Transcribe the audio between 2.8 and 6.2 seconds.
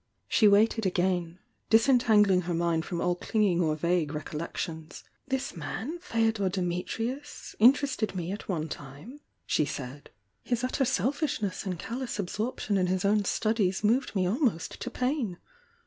from all clinging or vague recollections. "This man,